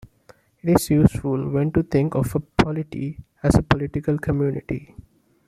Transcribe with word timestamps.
It 0.63 0.79
is 0.79 0.89
useful, 0.89 1.51
then, 1.51 1.71
to 1.73 1.83
think 1.83 2.15
of 2.15 2.33
a 2.33 2.39
polity 2.39 3.19
as 3.43 3.53
a 3.53 3.61
political 3.61 4.17
community. 4.17 4.95